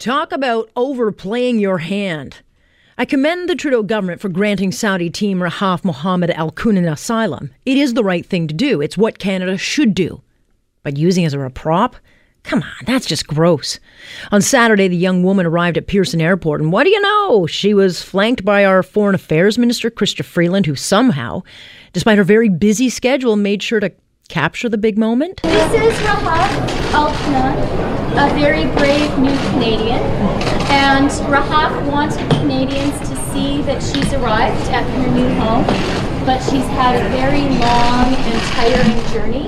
Talk 0.00 0.32
about 0.32 0.70
overplaying 0.76 1.58
your 1.58 1.76
hand. 1.76 2.38
I 2.96 3.04
commend 3.04 3.50
the 3.50 3.54
Trudeau 3.54 3.82
government 3.82 4.18
for 4.18 4.30
granting 4.30 4.72
Saudi 4.72 5.10
team 5.10 5.40
Rahaf 5.40 5.84
Mohammed 5.84 6.30
Al 6.30 6.50
Qunan 6.52 6.90
asylum. 6.90 7.50
It 7.66 7.76
is 7.76 7.92
the 7.92 8.02
right 8.02 8.24
thing 8.24 8.48
to 8.48 8.54
do. 8.54 8.80
It's 8.80 8.96
what 8.96 9.18
Canada 9.18 9.58
should 9.58 9.92
do. 9.92 10.22
But 10.84 10.96
using 10.96 11.26
as 11.26 11.34
a 11.34 11.50
prop? 11.50 11.96
Come 12.44 12.62
on, 12.62 12.86
that's 12.86 13.04
just 13.04 13.26
gross. 13.26 13.78
On 14.32 14.40
Saturday, 14.40 14.88
the 14.88 14.96
young 14.96 15.22
woman 15.22 15.44
arrived 15.44 15.76
at 15.76 15.86
Pearson 15.86 16.22
Airport, 16.22 16.62
and 16.62 16.72
what 16.72 16.84
do 16.84 16.90
you 16.90 17.00
know? 17.02 17.46
She 17.46 17.74
was 17.74 18.02
flanked 18.02 18.42
by 18.42 18.64
our 18.64 18.82
Foreign 18.82 19.14
Affairs 19.14 19.58
Minister, 19.58 19.90
Chrystia 19.90 20.24
Freeland, 20.24 20.64
who 20.64 20.76
somehow, 20.76 21.42
despite 21.92 22.16
her 22.16 22.24
very 22.24 22.48
busy 22.48 22.88
schedule, 22.88 23.36
made 23.36 23.62
sure 23.62 23.80
to 23.80 23.92
capture 24.30 24.68
the 24.68 24.78
big 24.78 24.96
moment. 24.96 25.42
This 25.42 25.72
is 25.74 25.98
Rahaf 26.06 26.94
Al 26.94 27.10
a 28.12 28.34
very 28.34 28.64
brave 28.76 29.18
new 29.18 29.36
Canadian. 29.50 29.98
And 30.70 31.10
Rahaf 31.26 31.90
wanted 31.90 32.30
Canadians 32.30 32.96
to 33.08 33.16
see 33.32 33.62
that 33.62 33.82
she's 33.82 34.12
arrived 34.12 34.68
at 34.70 34.84
her 34.84 35.10
new 35.10 35.28
home, 35.40 35.64
but 36.24 36.38
she's 36.44 36.66
had 36.78 36.94
a 36.94 37.08
very 37.10 37.42
long 37.58 38.14
and 38.14 38.40
tiring 38.54 39.12
journey. 39.12 39.46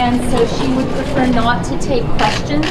And 0.00 0.18
so 0.30 0.46
she 0.56 0.72
would 0.74 0.88
prefer 0.94 1.26
not 1.26 1.64
to 1.66 1.78
take 1.78 2.04
questions 2.16 2.66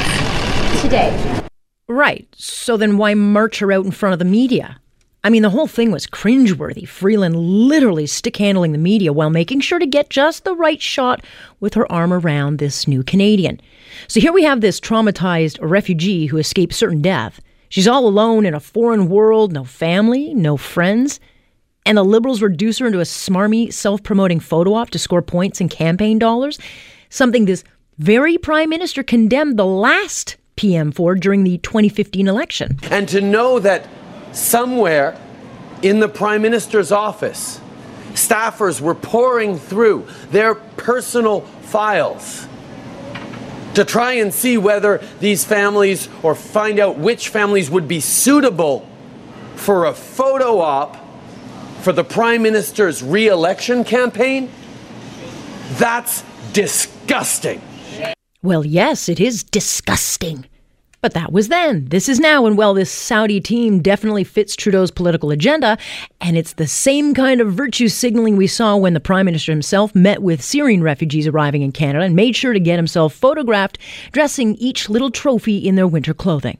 today. 0.82 1.46
Right. 1.88 2.28
So 2.36 2.76
then 2.76 2.98
why 2.98 3.14
march 3.14 3.60
her 3.60 3.72
out 3.72 3.86
in 3.86 3.92
front 3.92 4.14
of 4.14 4.20
the 4.20 4.26
media? 4.26 4.80
I 5.26 5.30
mean, 5.32 5.42
the 5.42 5.50
whole 5.50 5.66
thing 5.66 5.90
was 5.90 6.06
cringeworthy. 6.06 6.88
Freeland 6.88 7.36
literally 7.36 8.06
stick 8.06 8.38
handling 8.38 8.74
the 8.74 8.78
media 8.78 9.12
while 9.12 9.32
making 9.32 9.62
sure 9.62 9.80
to 9.80 9.88
get 9.88 10.12
just 10.12 10.44
the 10.44 10.54
right 10.54 10.80
shot 10.80 11.26
with 11.60 11.74
her 11.74 11.92
arm 11.92 12.14
around 12.14 12.60
this 12.60 12.88
new 12.88 13.02
Canadian. 13.02 13.60
So 14.08 14.20
here 14.20 14.32
we 14.32 14.44
have 14.44 14.62
this 14.62 14.80
traumatized 14.80 15.58
refugee 15.64 16.28
who 16.28 16.38
escaped 16.38 16.76
certain 16.76 17.02
death. 17.02 17.42
She's 17.70 17.88
all 17.88 18.08
alone 18.08 18.46
in 18.46 18.54
a 18.54 18.60
foreign 18.60 19.10
world, 19.10 19.52
no 19.52 19.64
family, 19.64 20.32
no 20.36 20.58
friends. 20.58 21.20
And 21.88 21.98
the 21.98 22.04
Liberals 22.04 22.44
reduce 22.44 22.78
her 22.78 22.86
into 22.86 23.00
a 23.00 23.04
smarmy, 23.04 23.74
self 23.74 24.04
promoting 24.04 24.40
photo 24.40 24.76
op 24.76 24.92
to 24.92 25.00
score 25.00 25.24
points 25.24 25.60
and 25.60 25.72
campaign 25.72 26.20
dollars. 26.20 26.60
Something 27.10 27.46
this 27.46 27.64
very 27.98 28.38
Prime 28.38 28.70
Minister 28.70 29.02
condemned 29.02 29.58
the 29.58 29.66
last 29.66 30.38
PM 30.56 30.92
for 30.92 31.16
during 31.16 31.44
the 31.44 31.58
2015 31.58 32.28
election. 32.28 32.78
And 32.92 33.10
to 33.10 33.22
know 33.22 33.58
that 33.58 33.88
somewhere 34.36 35.20
in 35.82 36.00
the 36.00 36.10
Prime 36.10 36.42
Minister's 36.42 36.92
office, 36.92 37.60
staffers 38.14 38.80
were 38.82 38.96
pouring 38.96 39.58
through 39.58 40.08
their 40.32 40.56
personal 40.56 41.42
files 41.42 42.48
to 43.74 43.84
try 43.84 44.14
and 44.14 44.34
see 44.34 44.58
whether 44.58 45.04
these 45.20 45.44
families 45.44 46.08
or 46.24 46.34
find 46.34 46.80
out 46.80 46.98
which 46.98 47.30
families 47.30 47.70
would 47.70 47.88
be 47.88 48.00
suitable 48.00 48.88
for 49.56 49.86
a 49.86 49.94
photo 49.94 50.60
op 50.60 50.98
for 51.82 51.92
the 51.92 52.04
Prime 52.04 52.42
Minister's 52.42 53.04
re 53.04 53.28
election 53.28 53.84
campaign. 53.84 54.50
That's 55.74 56.24
disgusting. 56.54 57.62
Well, 58.42 58.66
yes, 58.66 59.10
it 59.10 59.20
is 59.20 59.44
disgusting. 59.44 60.46
But 61.06 61.14
that 61.14 61.32
was 61.32 61.50
then. 61.50 61.86
This 61.90 62.10
is 62.10 62.20
now. 62.20 62.48
And 62.48 62.58
well, 62.58 62.74
this 62.74 62.90
Saudi 62.90 63.40
team 63.40 63.80
definitely 63.80 64.24
fits 64.24 64.56
Trudeau's 64.56 64.90
political 64.90 65.30
agenda. 65.30 65.78
And 66.20 66.36
it's 66.36 66.54
the 66.54 66.66
same 66.66 67.14
kind 67.14 67.42
of 67.42 67.54
virtue 67.54 67.90
signaling 67.90 68.38
we 68.38 68.48
saw 68.48 68.76
when 68.76 68.96
the 68.96 69.00
Prime 69.00 69.28
Minister 69.28 69.52
himself 69.52 69.94
met 69.94 70.24
with 70.24 70.42
Syrian 70.42 70.82
refugees 70.82 71.28
arriving 71.28 71.62
in 71.62 71.72
Canada 71.72 72.04
and 72.04 72.16
made 72.16 72.36
sure 72.36 72.54
to 72.54 72.60
get 72.60 72.80
himself 72.80 73.14
photographed 73.14 73.78
dressing 74.14 74.56
each 74.56 74.90
little 74.90 75.12
trophy 75.12 75.60
in 75.60 75.76
their 75.76 75.86
winter 75.86 76.16
clothing. 76.16 76.58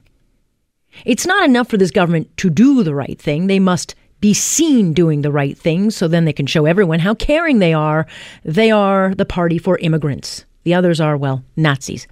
It's 1.04 1.26
not 1.26 1.44
enough 1.44 1.68
for 1.68 1.76
this 1.76 1.90
government 1.90 2.36
to 2.36 2.48
do 2.48 2.84
the 2.84 2.94
right 2.94 3.20
thing. 3.20 3.48
They 3.48 3.58
must 3.58 3.96
be 4.20 4.32
seen 4.32 4.92
doing 4.92 5.22
the 5.22 5.32
right 5.32 5.58
thing 5.58 5.90
so 5.90 6.06
then 6.06 6.24
they 6.24 6.32
can 6.32 6.46
show 6.46 6.66
everyone 6.66 7.00
how 7.00 7.14
caring 7.14 7.58
they 7.58 7.74
are. 7.74 8.06
They 8.44 8.70
are 8.70 9.12
the 9.12 9.26
party 9.26 9.58
for 9.58 9.76
immigrants. 9.78 10.44
The 10.62 10.74
others 10.74 11.00
are, 11.00 11.16
well, 11.16 11.42
Nazis. 11.56 12.06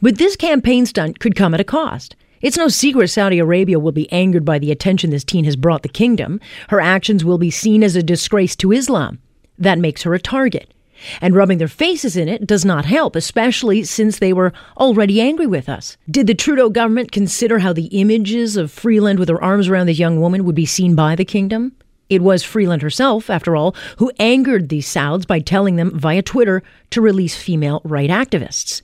But 0.00 0.18
this 0.18 0.36
campaign 0.36 0.86
stunt 0.86 1.18
could 1.18 1.34
come 1.34 1.54
at 1.54 1.60
a 1.60 1.64
cost. 1.64 2.16
It's 2.42 2.56
no 2.56 2.68
secret 2.68 3.08
Saudi 3.08 3.38
Arabia 3.38 3.78
will 3.78 3.92
be 3.92 4.10
angered 4.12 4.44
by 4.44 4.58
the 4.58 4.70
attention 4.70 5.10
this 5.10 5.24
teen 5.24 5.44
has 5.44 5.56
brought 5.56 5.82
the 5.82 5.88
kingdom. 5.88 6.40
Her 6.68 6.80
actions 6.80 7.24
will 7.24 7.38
be 7.38 7.50
seen 7.50 7.82
as 7.82 7.96
a 7.96 8.02
disgrace 8.02 8.54
to 8.56 8.72
Islam. 8.72 9.18
That 9.58 9.78
makes 9.78 10.02
her 10.02 10.14
a 10.14 10.20
target. 10.20 10.72
And 11.20 11.34
rubbing 11.34 11.58
their 11.58 11.68
faces 11.68 12.16
in 12.16 12.28
it 12.28 12.46
does 12.46 12.64
not 12.64 12.84
help, 12.84 13.16
especially 13.16 13.84
since 13.84 14.18
they 14.18 14.32
were 14.32 14.52
already 14.78 15.20
angry 15.20 15.46
with 15.46 15.68
us. 15.68 15.96
Did 16.10 16.26
the 16.26 16.34
Trudeau 16.34 16.70
government 16.70 17.12
consider 17.12 17.58
how 17.58 17.72
the 17.72 17.86
images 17.86 18.56
of 18.56 18.70
Freeland 18.70 19.18
with 19.18 19.28
her 19.28 19.42
arms 19.42 19.68
around 19.68 19.86
the 19.86 19.94
young 19.94 20.20
woman 20.20 20.44
would 20.44 20.54
be 20.54 20.66
seen 20.66 20.94
by 20.94 21.14
the 21.14 21.24
kingdom? 21.24 21.72
It 22.08 22.22
was 22.22 22.44
Freeland 22.44 22.82
herself, 22.82 23.28
after 23.28 23.56
all, 23.56 23.74
who 23.98 24.12
angered 24.18 24.68
these 24.68 24.86
Sauds 24.86 25.26
by 25.26 25.40
telling 25.40 25.76
them 25.76 25.98
via 25.98 26.22
Twitter 26.22 26.62
to 26.90 27.00
release 27.00 27.36
female 27.36 27.82
right 27.84 28.10
activists. 28.10 28.80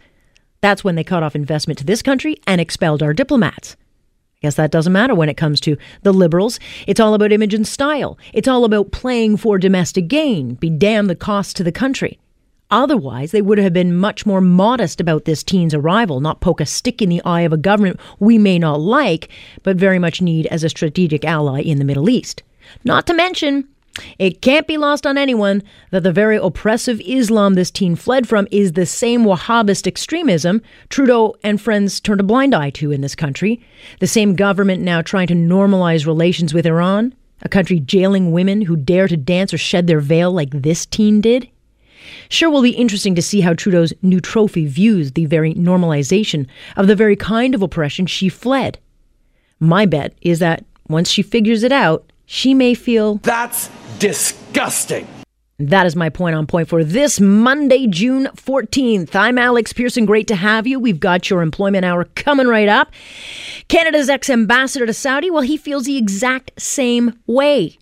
That's 0.62 0.84
when 0.84 0.94
they 0.94 1.04
cut 1.04 1.24
off 1.24 1.34
investment 1.34 1.78
to 1.80 1.84
this 1.84 2.02
country 2.02 2.36
and 2.46 2.60
expelled 2.60 3.02
our 3.02 3.12
diplomats. 3.12 3.76
I 4.36 4.46
guess 4.46 4.54
that 4.54 4.70
doesn't 4.70 4.92
matter 4.92 5.14
when 5.14 5.28
it 5.28 5.36
comes 5.36 5.60
to 5.60 5.76
the 6.02 6.12
liberals. 6.12 6.60
It's 6.86 7.00
all 7.00 7.14
about 7.14 7.32
image 7.32 7.52
and 7.52 7.66
style. 7.66 8.16
It's 8.32 8.48
all 8.48 8.64
about 8.64 8.92
playing 8.92 9.36
for 9.36 9.58
domestic 9.58 10.06
gain. 10.08 10.54
Be 10.54 10.70
damned 10.70 11.10
the 11.10 11.16
cost 11.16 11.56
to 11.56 11.64
the 11.64 11.72
country. 11.72 12.18
Otherwise, 12.70 13.32
they 13.32 13.42
would 13.42 13.58
have 13.58 13.72
been 13.72 13.94
much 13.94 14.24
more 14.24 14.40
modest 14.40 15.00
about 15.00 15.26
this 15.26 15.42
teen's 15.42 15.74
arrival, 15.74 16.20
not 16.20 16.40
poke 16.40 16.60
a 16.60 16.66
stick 16.66 17.02
in 17.02 17.08
the 17.08 17.20
eye 17.24 17.42
of 17.42 17.52
a 17.52 17.58
government 17.58 18.00
we 18.18 18.38
may 18.38 18.58
not 18.58 18.80
like, 18.80 19.28
but 19.62 19.76
very 19.76 19.98
much 19.98 20.22
need 20.22 20.46
as 20.46 20.64
a 20.64 20.68
strategic 20.68 21.24
ally 21.24 21.60
in 21.60 21.78
the 21.78 21.84
Middle 21.84 22.08
East. 22.08 22.42
Not 22.84 23.06
to 23.08 23.14
mention, 23.14 23.68
it 24.18 24.40
can't 24.40 24.66
be 24.66 24.78
lost 24.78 25.06
on 25.06 25.18
anyone 25.18 25.62
that 25.90 26.02
the 26.02 26.12
very 26.12 26.36
oppressive 26.36 27.00
Islam 27.04 27.54
this 27.54 27.70
teen 27.70 27.94
fled 27.94 28.26
from 28.26 28.48
is 28.50 28.72
the 28.72 28.86
same 28.86 29.24
Wahhabist 29.24 29.86
extremism 29.86 30.62
Trudeau 30.88 31.34
and 31.44 31.60
friends 31.60 32.00
turned 32.00 32.20
a 32.20 32.24
blind 32.24 32.54
eye 32.54 32.70
to 32.70 32.90
in 32.90 33.02
this 33.02 33.14
country. 33.14 33.60
The 34.00 34.06
same 34.06 34.34
government 34.34 34.82
now 34.82 35.02
trying 35.02 35.26
to 35.26 35.34
normalize 35.34 36.06
relations 36.06 36.54
with 36.54 36.66
Iran, 36.66 37.14
a 37.42 37.48
country 37.48 37.80
jailing 37.80 38.32
women 38.32 38.62
who 38.62 38.76
dare 38.76 39.08
to 39.08 39.16
dance 39.16 39.52
or 39.52 39.58
shed 39.58 39.86
their 39.86 40.00
veil 40.00 40.32
like 40.32 40.50
this 40.50 40.86
teen 40.86 41.20
did. 41.20 41.48
Sure 42.28 42.50
will 42.50 42.62
be 42.62 42.70
interesting 42.70 43.14
to 43.14 43.22
see 43.22 43.40
how 43.40 43.54
Trudeau's 43.54 43.92
new 44.02 44.20
trophy 44.20 44.66
views 44.66 45.12
the 45.12 45.26
very 45.26 45.54
normalization 45.54 46.46
of 46.76 46.86
the 46.86 46.96
very 46.96 47.16
kind 47.16 47.54
of 47.54 47.62
oppression 47.62 48.06
she 48.06 48.28
fled. 48.28 48.78
My 49.60 49.86
bet 49.86 50.14
is 50.22 50.38
that 50.40 50.64
once 50.88 51.10
she 51.10 51.22
figures 51.22 51.62
it 51.62 51.72
out, 51.72 52.04
she 52.26 52.54
may 52.54 52.74
feel 52.74 53.16
That's 53.16 53.70
disgusting. 54.02 55.06
That 55.60 55.86
is 55.86 55.94
my 55.94 56.08
point 56.08 56.34
on 56.34 56.48
point 56.48 56.68
for 56.68 56.82
this 56.82 57.20
Monday, 57.20 57.86
June 57.86 58.26
14th. 58.34 59.14
I'm 59.14 59.38
Alex 59.38 59.72
Pierson. 59.72 60.06
Great 60.06 60.26
to 60.26 60.34
have 60.34 60.66
you. 60.66 60.80
We've 60.80 60.98
got 60.98 61.30
your 61.30 61.40
employment 61.40 61.84
hour 61.84 62.06
coming 62.16 62.48
right 62.48 62.68
up. 62.68 62.90
Canada's 63.68 64.08
ex 64.08 64.28
ambassador 64.28 64.86
to 64.86 64.92
Saudi, 64.92 65.30
well, 65.30 65.42
he 65.42 65.56
feels 65.56 65.84
the 65.84 65.96
exact 65.96 66.50
same 66.60 67.16
way. 67.28 67.78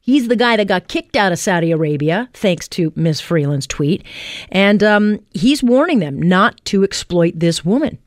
He's 0.00 0.26
the 0.26 0.34
guy 0.34 0.56
that 0.56 0.66
got 0.66 0.88
kicked 0.88 1.14
out 1.14 1.30
of 1.30 1.38
Saudi 1.38 1.70
Arabia, 1.70 2.28
thanks 2.34 2.66
to 2.70 2.92
Ms. 2.96 3.20
Freeland's 3.20 3.68
tweet. 3.68 4.04
And 4.50 4.82
um, 4.82 5.20
he's 5.30 5.62
warning 5.62 6.00
them 6.00 6.20
not 6.20 6.60
to 6.64 6.82
exploit 6.82 7.34
this 7.36 7.64
woman. 7.64 7.98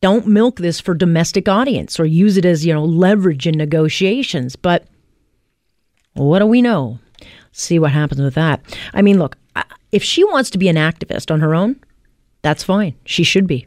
Don't 0.00 0.28
milk 0.28 0.60
this 0.60 0.78
for 0.78 0.94
domestic 0.94 1.48
audience 1.48 1.98
or 1.98 2.04
use 2.04 2.36
it 2.36 2.44
as, 2.44 2.64
you 2.64 2.72
know, 2.72 2.84
leverage 2.84 3.48
in 3.48 3.58
negotiations. 3.58 4.54
But 4.54 4.86
what 6.14 6.38
do 6.38 6.46
we 6.46 6.62
know? 6.62 6.98
See 7.52 7.78
what 7.78 7.92
happens 7.92 8.20
with 8.20 8.34
that. 8.34 8.60
I 8.92 9.02
mean, 9.02 9.18
look, 9.18 9.36
if 9.92 10.02
she 10.02 10.24
wants 10.24 10.50
to 10.50 10.58
be 10.58 10.68
an 10.68 10.76
activist 10.76 11.30
on 11.30 11.40
her 11.40 11.54
own, 11.54 11.76
that's 12.42 12.64
fine. 12.64 12.94
She 13.04 13.24
should 13.24 13.46
be. 13.46 13.66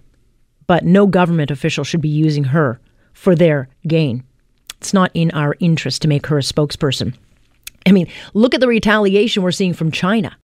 But 0.67 0.83
no 0.83 1.07
government 1.07 1.51
official 1.51 1.83
should 1.83 2.01
be 2.01 2.09
using 2.09 2.45
her 2.45 2.79
for 3.13 3.35
their 3.35 3.69
gain. 3.87 4.23
It's 4.77 4.93
not 4.93 5.11
in 5.13 5.31
our 5.31 5.55
interest 5.59 6.01
to 6.01 6.07
make 6.07 6.27
her 6.27 6.37
a 6.37 6.41
spokesperson. 6.41 7.15
I 7.85 7.91
mean, 7.91 8.07
look 8.33 8.53
at 8.53 8.61
the 8.61 8.67
retaliation 8.67 9.41
we're 9.41 9.51
seeing 9.51 9.73
from 9.73 9.91
China. 9.91 10.37